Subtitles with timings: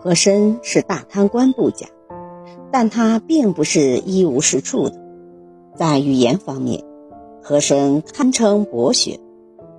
[0.00, 1.86] 和珅是大贪官不假，
[2.70, 4.98] 但他并不是一无是处的。
[5.74, 6.84] 在语言方面，
[7.42, 9.20] 和珅堪称博学。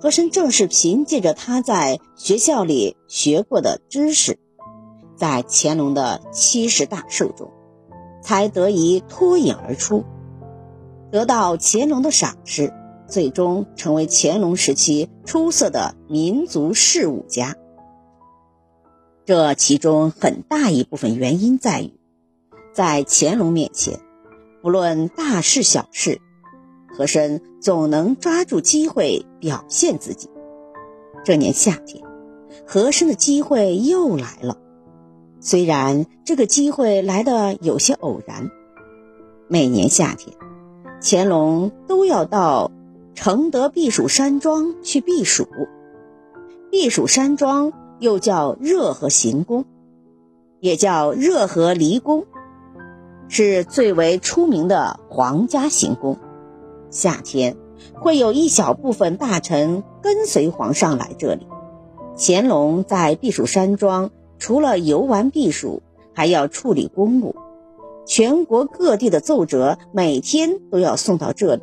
[0.00, 4.36] 和珅正是凭借着他在学校里学过的知识，
[5.14, 7.52] 在乾隆的七十大寿中，
[8.20, 10.02] 才得以脱颖而出，
[11.12, 12.72] 得到乾隆的赏识，
[13.06, 17.54] 最终成为乾隆时期出色的民族事务家。
[19.24, 21.92] 这其中很大一部分原因在于，
[22.72, 24.00] 在乾隆面前，
[24.62, 26.20] 不论大事小事。
[26.94, 30.28] 和珅总能抓住机会表现自己。
[31.24, 32.04] 这年夏天，
[32.66, 34.58] 和珅的机会又来了。
[35.40, 38.50] 虽然这个机会来的有些偶然，
[39.48, 40.36] 每年夏天，
[41.00, 42.70] 乾隆都要到
[43.14, 45.48] 承德避暑山庄去避暑。
[46.70, 49.64] 避暑山庄又叫热河行宫，
[50.58, 52.24] 也叫热河离宫，
[53.28, 56.18] 是最为出名的皇家行宫。
[56.90, 57.56] 夏天
[57.94, 61.46] 会有一小部分大臣跟随皇上来这里。
[62.18, 65.80] 乾隆在避暑山庄，除了游玩避暑，
[66.12, 67.36] 还要处理公务。
[68.04, 71.62] 全国各地的奏折每天都要送到这里。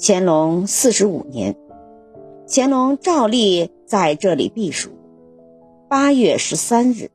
[0.00, 1.54] 乾隆四十五年，
[2.48, 4.88] 乾隆照例在这里避暑。
[5.92, 7.10] 八月十三日，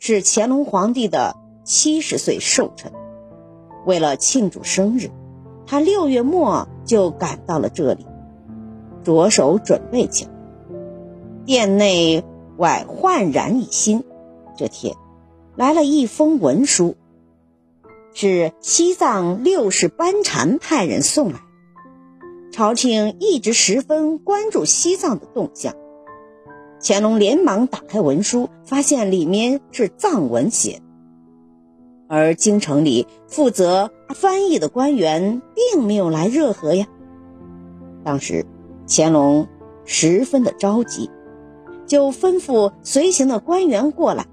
[0.00, 2.90] 是乾隆皇帝的七十岁寿辰。
[3.86, 5.12] 为了庆祝生日。
[5.68, 8.04] 他六月末就赶到了这里，
[9.04, 10.32] 着手准备起来。
[11.44, 12.24] 殿内
[12.56, 14.02] 外焕然一新。
[14.56, 14.96] 这天，
[15.54, 16.96] 来了一封文书，
[18.14, 21.38] 是西藏六世班禅派人送来。
[22.50, 25.76] 朝廷一直十分关注西藏的动向。
[26.80, 30.80] 乾隆连忙打开文书，发现里面是藏文写。
[32.08, 36.86] 而京城里负责翻译的官员并没有来热河呀。
[38.04, 38.46] 当时
[38.86, 39.46] 乾隆
[39.84, 41.10] 十分的着急，
[41.86, 44.26] 就吩咐随行的官员过来，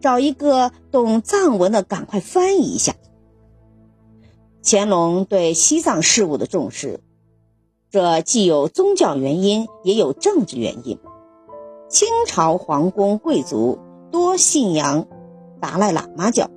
[0.00, 2.94] 找一个懂藏文的赶快翻译一下。
[4.64, 6.98] 乾隆对西藏事务的重视，
[7.90, 10.98] 这既有宗教原因，也有政治原因。
[11.88, 13.78] 清朝皇宫贵族
[14.10, 15.06] 多信仰
[15.60, 16.50] 达赖喇嘛教。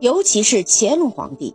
[0.00, 1.54] 尤其是乾隆皇帝，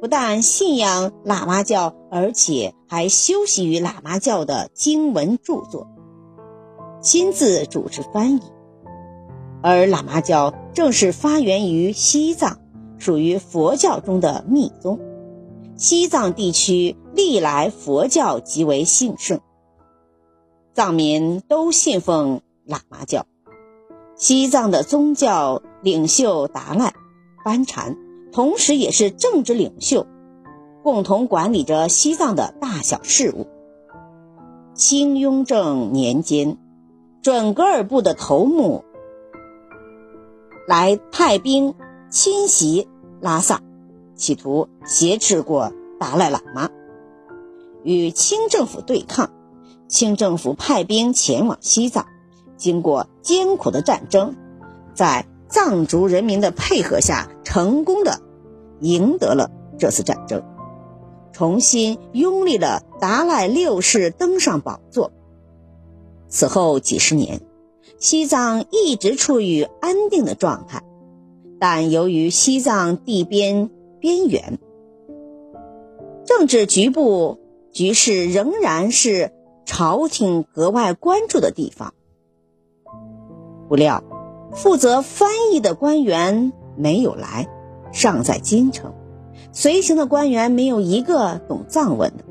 [0.00, 5.86] 不但信仰喇嘛教，而且还修习于喇嘛教的经文著作，
[7.00, 8.40] 亲自主持翻译。
[9.62, 12.58] 而喇嘛教正是发源于西藏，
[12.98, 14.98] 属于佛教中的密宗。
[15.76, 19.40] 西藏地区历来佛教极为兴盛，
[20.78, 23.26] 藏民都信奉喇嘛教。
[24.14, 26.94] 西藏的宗教领袖达赖。
[27.44, 27.96] 班禅，
[28.30, 30.06] 同时也是政治领袖，
[30.84, 33.48] 共同管理着西藏的大小事务。
[34.72, 36.56] 清雍正年间，
[37.22, 38.84] 准噶尔部的头目
[40.68, 41.74] 来派兵
[42.08, 42.86] 侵袭
[43.20, 43.62] 拉萨，
[44.14, 46.70] 企图挟持过达赖喇嘛，
[47.82, 49.32] 与清政府对抗。
[49.88, 52.06] 清政府派兵前往西藏，
[52.56, 54.36] 经过艰苦的战争，
[54.94, 55.26] 在。
[55.50, 58.20] 藏族人民的配合下，成功的
[58.80, 60.42] 赢得了这次战争，
[61.32, 65.10] 重新拥立了达赖六世登上宝座。
[66.28, 67.40] 此后几十年，
[67.98, 70.82] 西藏一直处于安定的状态，
[71.58, 74.58] 但由于西藏地边边缘，
[76.26, 77.40] 政治局部
[77.72, 79.32] 局势仍然是
[79.68, 81.92] 朝廷格外关注的地方。
[83.68, 84.02] 不料。
[84.50, 87.46] 负责翻译的官员没有来，
[87.92, 88.94] 尚在京城。
[89.52, 92.24] 随行的官员没有一个懂藏文的。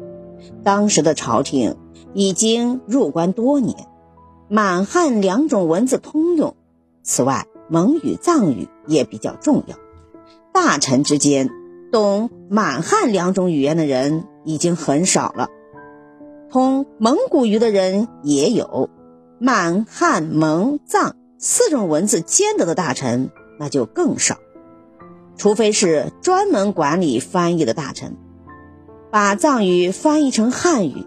[0.64, 1.78] 当时的朝廷
[2.16, 3.88] 已经入关多年，
[4.50, 6.56] 满汉两种文字通用。
[7.04, 9.78] 此外，蒙语、藏语也比较重要。
[10.52, 11.52] 大臣之间
[11.92, 15.50] 懂满汉两种语言的人已经很少了，
[16.50, 18.90] 通蒙古语的人也有。
[19.40, 21.16] 满汉蒙藏。
[21.40, 23.30] 四种文字兼得的大臣
[23.60, 24.40] 那就更少，
[25.38, 28.18] 除非是专门管理翻译的大臣，
[29.12, 31.06] 把藏语翻译成汉语，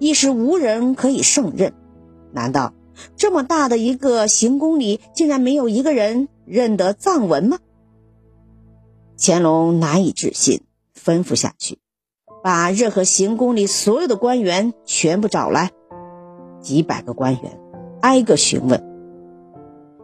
[0.00, 1.72] 一时无人可以胜任。
[2.32, 2.74] 难道
[3.14, 7.60] 这么大的一个行宫里，竟然没有一个人认得藏文吗？
[9.16, 10.62] 乾隆难以置信，
[11.00, 11.78] 吩咐下去，
[12.42, 15.70] 把任何行宫里所有的官员全部找来，
[16.60, 17.60] 几百个官员
[18.00, 18.82] 挨个询问。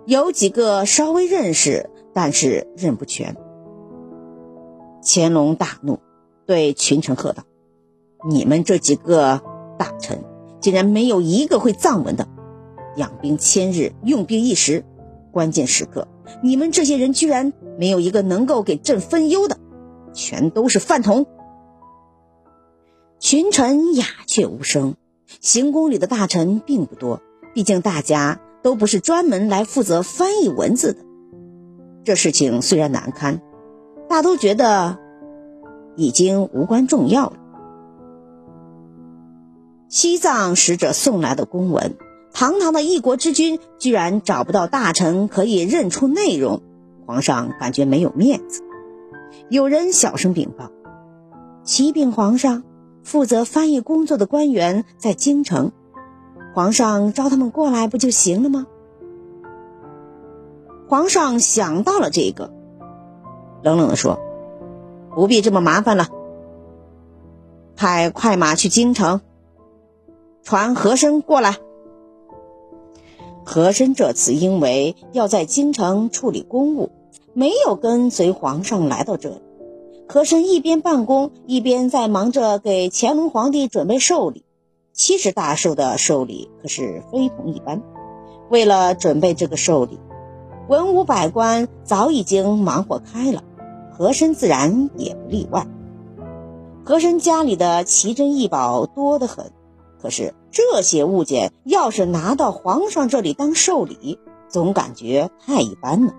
[0.05, 3.37] 有几个稍微认识，但是认不全。
[5.03, 5.99] 乾隆大怒，
[6.47, 7.45] 对群臣喝道
[8.29, 9.41] ：“你们这几个
[9.79, 10.23] 大臣，
[10.61, 12.29] 竟然没有一个会藏文的！
[12.97, 14.85] 养兵千日，用兵一时，
[15.33, 16.09] 关键时刻，
[16.43, 19.59] 你们这些人居然没有一个能够给朕分忧的，
[20.13, 21.27] 全都是饭桶！”
[23.19, 24.95] 群臣鸦雀无声。
[25.41, 27.21] 行宫里的大臣并不多，
[27.55, 31.01] 毕竟大家都不是专门来负责翻译文字的。
[32.05, 33.41] 这事情虽然难堪。
[34.09, 34.99] 大都觉得
[35.97, 37.33] 已经无关重要了。
[39.89, 41.97] 西藏使者送来的公文，
[42.33, 46.63] 堂堂的一国之君居然找不到大臣可以认出内容，
[47.05, 48.63] 皇上感觉没有面子。
[49.49, 50.71] 有人小声禀报
[51.65, 52.63] ：“启禀皇上，
[53.07, 55.71] 负责翻译工作的官员在京城，
[56.57, 58.67] 皇上召他们过来不就行了吗？”
[60.91, 62.53] 皇上想到了这个。
[63.63, 64.19] 冷冷地说
[65.15, 66.09] ：“不必这么麻烦了，
[67.77, 69.21] 派快马去京城，
[70.43, 71.59] 传和珅过来。”
[73.47, 76.91] 和珅这次因为要在京城处理公务，
[77.35, 79.43] 没有跟随皇上来到这里。
[80.09, 84.45] 和珅一边办公，一边在忙着给乾隆皇帝准备寿礼。
[84.93, 87.83] 七十大寿的寿礼可是非同一般。
[88.49, 89.99] 为了准备这个寿礼，
[90.69, 93.43] 文武百官早已经忙活开了。
[93.93, 95.67] 和珅自然也不例外。
[96.85, 99.53] 和珅家里的奇珍异宝多得很，
[100.03, 104.19] 可是这些物件要是拿到皇上这里当寿礼，
[104.49, 106.13] 总感觉太一般了，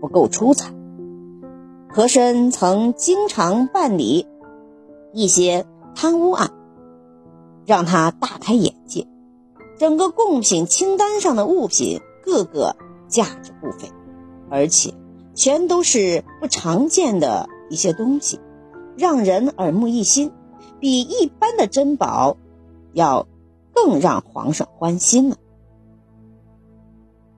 [0.00, 0.72] 不够出彩。
[1.90, 4.26] 和珅曾经常办理
[5.12, 6.50] 一些贪污案，
[7.66, 9.06] 让他大开眼界。
[9.78, 12.76] 整个贡品清单上的物品，个个
[13.08, 13.90] 价值不菲，
[14.50, 14.94] 而且。
[15.34, 18.40] 全都是不常见的一些东西，
[18.96, 20.32] 让人耳目一新，
[20.80, 22.36] 比一般的珍宝
[22.92, 23.28] 要
[23.72, 25.36] 更让皇上欢心呢。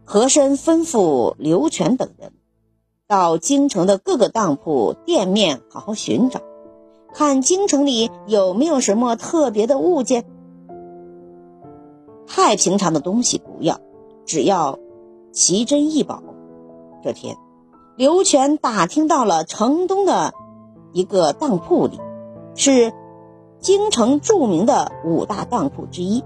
[0.06, 2.32] 和珅吩咐刘全等人
[3.10, 6.40] 到京城的各个当铺店面好好寻找，
[7.12, 10.24] 看京城里有没有什么特别的物件。
[12.28, 13.80] 太平常的东西不要，
[14.24, 14.78] 只要
[15.32, 16.22] 奇珍异宝。
[17.02, 17.36] 这天。
[17.96, 20.32] 刘全打听到了城东的
[20.92, 22.00] 一个当铺里，
[22.54, 22.92] 是
[23.58, 26.22] 京城著名的五大当铺之一。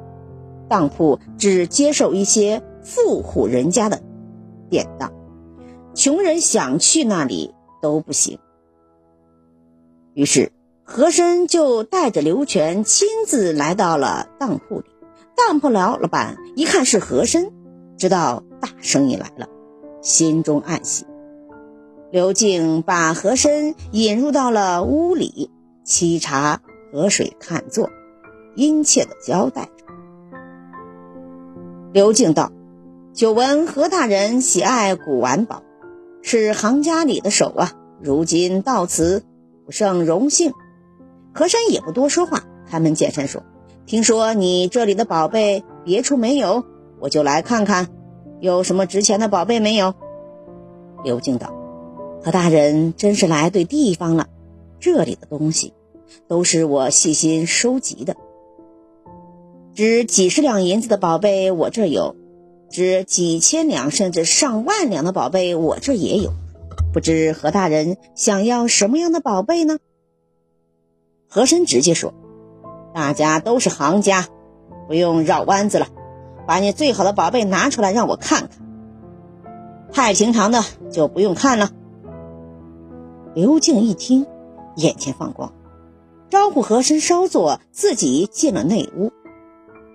[0.69, 4.03] 当铺只接受一些富户人家的
[4.69, 5.11] 典当，
[5.95, 8.39] 穷人想去那里都不行。
[10.15, 10.53] 于是
[10.83, 14.87] 和珅就带着刘全亲自来到了当铺里。
[15.37, 17.51] 当铺老老板一看是和珅，
[17.97, 19.49] 知道大生意来了，
[20.01, 21.05] 心中暗喜。
[22.13, 25.51] 刘静把和珅引入到了屋里，
[25.85, 26.61] 沏茶、
[26.93, 27.91] 喝水、看座，
[28.55, 29.85] 殷切地交代着。
[31.93, 32.53] 刘静道
[33.13, 35.64] ：“久闻何大人喜爱古玩宝，
[36.27, 37.73] 是行家里的手啊！
[38.01, 39.25] 如今到此，
[39.67, 40.55] 不胜荣幸。”
[41.35, 43.43] 和珅也不多说话，开门见山说
[43.85, 46.65] ：“听说你这里的宝贝别处没有，
[46.99, 47.89] 我就来看看，
[48.41, 49.93] 有什么值钱的宝贝没有？”
[51.05, 51.55] 刘敬道。
[52.25, 54.29] 何大人真是来对地方了，
[54.81, 55.75] 这里的东西
[56.27, 58.17] 都是我细心收集的。
[59.75, 62.17] 值几十两银子的宝贝我这有，
[62.71, 66.33] 值几千两甚至上万两的宝贝我这也有。
[66.93, 69.79] 不知何大人想要什么样的宝贝呢？
[71.29, 72.15] 和珅直接说
[72.95, 74.29] ：“大家都是行家，
[74.87, 75.89] 不用绕弯子了，
[76.47, 78.51] 把你最好的宝贝拿出来让我看看。
[79.93, 81.71] 太平常的就不用看了。”
[83.35, 84.27] 刘敬一听，
[84.77, 85.53] 眼前放光，
[86.31, 89.11] 招呼和珅稍坐，自己进了内屋。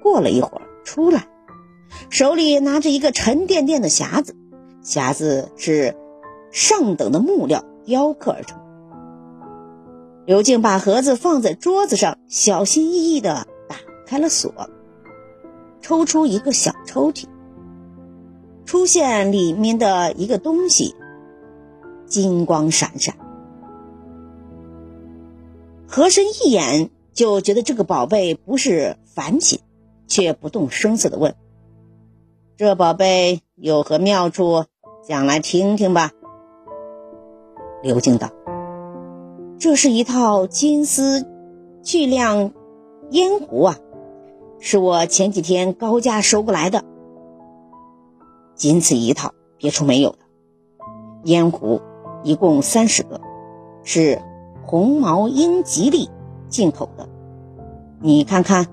[0.04, 1.30] 过了一会儿，出来，
[2.10, 4.36] 手里拿着一个沉甸甸的匣子，
[4.84, 5.96] 匣子是
[6.52, 8.60] 上等的木料雕刻而成。
[10.26, 14.70] 刘静把盒子放在桌子上，小心翼翼地打开了锁，
[15.82, 17.26] 抽出一个小抽屉，
[18.66, 20.94] 出现里面的一个东西，
[22.06, 23.16] 金光闪闪。
[25.88, 29.60] 和珅一眼就觉得这个宝贝不是凡品，
[30.08, 31.34] 却不动声色地问
[32.60, 34.66] ：“这宝贝有何妙处？
[35.08, 36.12] 讲来听听吧。”
[37.82, 38.32] 刘静道
[39.58, 41.26] ：“这是一套金丝
[41.82, 42.52] 巨量
[43.12, 43.78] 烟壶啊，
[44.60, 46.84] 是我前几天高价收过来的。”
[48.56, 50.18] 仅此一套，别处没有的。
[51.24, 51.80] 烟壶
[52.24, 53.22] 一共三十个，
[53.86, 54.22] 是
[54.66, 56.10] 红毛英吉利
[56.50, 57.08] 进口的。
[58.02, 58.68] 你看看，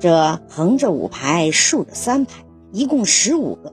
[0.00, 2.42] 这横着五排，竖着三排，
[2.76, 3.72] 一共十五个。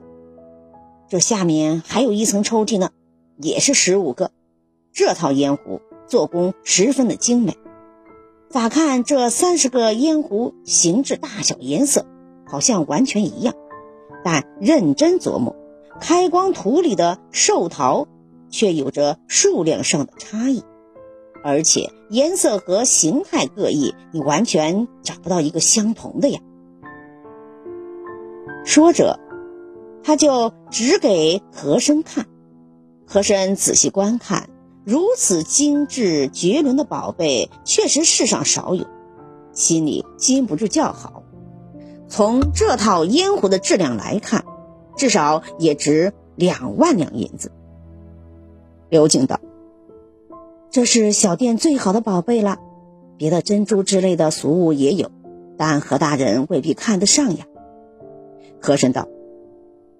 [1.10, 2.88] 这下面还有一层抽屉呢，
[3.36, 4.30] 也是十五个。
[4.94, 7.54] 这套烟壶做工十分的精美。
[8.48, 12.06] 咋看这三十个烟壶形制、大小、颜色，
[12.46, 13.54] 好像完全一样，
[14.24, 15.54] 但认真琢磨，
[16.00, 18.08] 开光图里的寿桃
[18.48, 20.62] 却有着数量上的差异。
[21.42, 26.40] 而且颜色和形态各异，你完全找不到一个相同的呀。
[28.64, 29.20] 说着，
[30.02, 32.26] 他就指给和珅看。
[33.06, 34.48] 和珅仔细观看，
[34.84, 38.86] 如此精致绝伦的宝贝，确实世上少有，
[39.52, 41.22] 心里禁不住叫好。
[42.08, 44.44] 从这套烟壶的质量来看，
[44.96, 47.52] 至少也值两万两银子。
[48.88, 49.38] 刘敬道。
[50.70, 52.58] 这是小店最好的宝贝了，
[53.16, 55.10] 别的珍珠之类的俗物也有，
[55.56, 57.46] 但何大人未必看得上呀。
[58.64, 59.06] 和珅道：“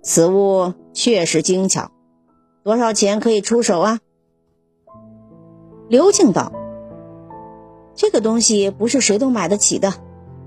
[0.03, 1.91] 此物确实精巧，
[2.63, 4.01] 多少钱可以出手啊？”
[5.89, 6.51] 刘敬道
[7.95, 9.93] ：“这个东西不是谁都买得起的，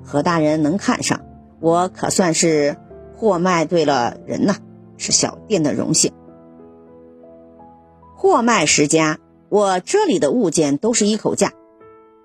[0.04, 1.22] 何大人能看上，
[1.62, 2.76] 我可算是
[3.16, 4.56] 货卖对了人呐，
[4.98, 6.12] 是小店的荣幸。
[8.16, 9.20] 货卖十家。”
[9.50, 11.54] 我这里的物件都是一口价，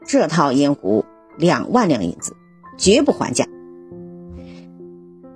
[0.05, 1.05] 这套烟壶
[1.39, 2.35] 两万两银子，
[2.77, 3.47] 绝不还价。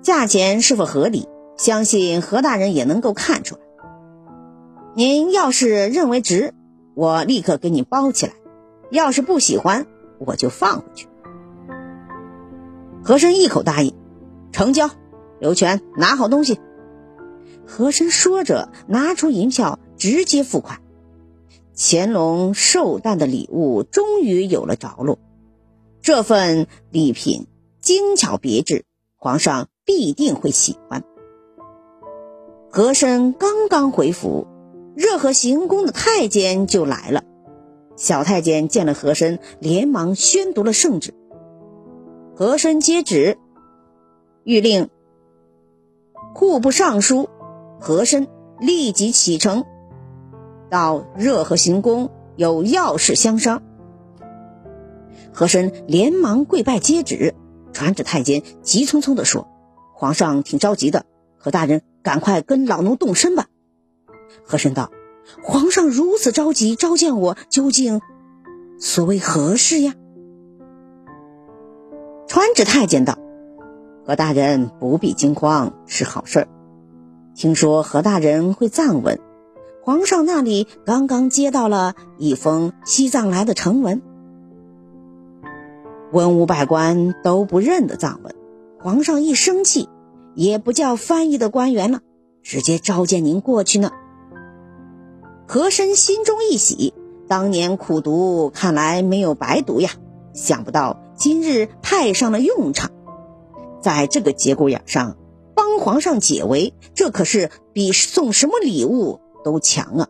[0.07, 3.61] 价钱是否合理，相信何大人也能够看出来。
[4.95, 6.55] 您要是认为值，
[6.95, 8.35] 我立刻给你包起来；
[8.93, 9.85] 要是不喜欢，
[10.21, 11.09] 我就放回去。
[13.03, 13.97] 和珅一口答应，
[14.53, 14.91] 成交。
[15.41, 16.61] 刘全拿好东西。
[17.67, 20.83] 和珅说着，拿出银票，直接付款。
[21.77, 25.19] 乾隆寿诞的礼物终于有了着落，
[26.01, 27.49] 这份礼品
[27.81, 28.85] 精巧别致，
[29.17, 31.03] 皇上必定会喜欢。
[32.69, 34.47] 和珅刚刚回府，
[34.95, 37.23] 热河行宫的太监就来了。
[37.97, 41.15] 小太监见了和珅，连忙宣读了圣旨。
[42.35, 43.39] 和珅接旨，
[44.45, 44.91] 谕令
[46.35, 47.31] 户部尚书
[47.81, 48.27] 和珅
[48.61, 49.65] 立即启程。
[50.69, 53.63] 到热河行宫有要事相商，
[55.33, 57.35] 和珅连忙跪拜接旨，
[57.73, 59.49] 传旨太监急匆匆地说
[59.99, 61.07] ：“皇上挺着急的，
[61.39, 63.47] 何大人赶快跟老奴动身吧。”
[64.45, 64.91] 和珅道
[65.43, 68.03] ：“皇上如此着急召见我，究竟
[68.79, 69.95] 所谓何事呀？”
[72.29, 73.19] 传旨太监道
[74.07, 76.49] ：“何大人不必惊慌，是好事儿。
[77.35, 79.19] 听说何大人会藏文。”
[79.83, 84.03] 皇上那里刚刚接到了一封西藏来的呈文，
[86.13, 88.35] 文武百官都不认得藏文。
[88.79, 89.89] 皇上一生气，
[90.35, 92.01] 也不叫翻译的官员了，
[92.43, 93.91] 直接召见您过去呢。
[95.47, 96.95] 和珅心中一喜，
[97.29, 99.91] 当年苦读看来没有白读呀，
[100.35, 102.91] 想不到今日派上了用场，
[103.81, 105.17] 在这个节骨眼上
[105.55, 109.21] 帮皇上解围，这可是比送什么礼物。
[109.45, 110.09] 都强啊！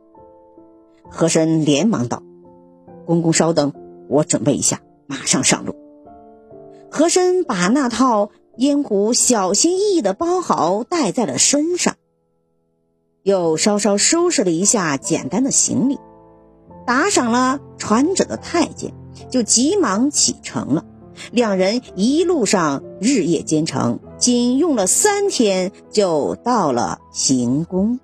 [1.11, 2.23] 和珅连忙道
[3.04, 3.75] ：“公公稍等，
[4.08, 5.76] 我准备一下，马上上路。”
[6.90, 11.96] 和珅把那套烟壶小心翼翼的包好，带在了身上，
[13.22, 15.98] 又稍稍收拾了一下简单的行李，
[16.86, 18.94] 打赏了船者的太监，
[19.30, 20.84] 就急忙启程了。
[21.32, 28.00] 两人一路上日夜兼程，仅用了三天，就到了行宫。